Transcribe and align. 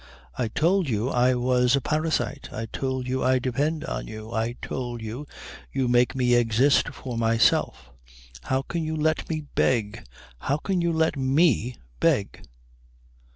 I 0.35 0.47
told 0.47 0.89
you 0.89 1.09
I 1.09 1.35
was 1.35 1.75
a 1.75 1.79
parasite. 1.79 2.49
I 2.51 2.65
told 2.65 3.07
you 3.07 3.23
I 3.23 3.37
depend 3.37 3.85
on 3.85 4.07
you. 4.07 4.31
I 4.31 4.53
told 4.59 4.99
you 4.99 5.27
you 5.71 5.87
make 5.87 6.15
me 6.15 6.33
exist 6.33 6.89
for 6.89 7.19
myself. 7.19 7.91
How 8.45 8.63
can 8.63 8.83
you 8.83 8.95
let 8.95 9.29
me 9.29 9.41
beg? 9.53 10.03
How 10.39 10.57
can 10.57 10.81
you 10.81 10.91
let 10.91 11.17
me 11.17 11.75
beg?" 11.99 12.43